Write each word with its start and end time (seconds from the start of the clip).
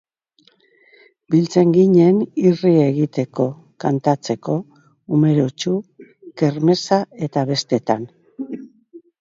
Biltzen 1.33 1.73
ginen 1.75 2.17
irri 2.51 2.71
egiteko, 2.85 3.47
kantatzeko, 3.85 4.57
umoretsu, 5.19 5.75
kermeza 6.43 7.01
eta 7.29 7.47
bestetan. 7.53 8.11